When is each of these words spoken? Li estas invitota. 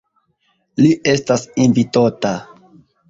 Li 0.85 0.89
estas 1.13 1.45
invitota. 1.67 2.33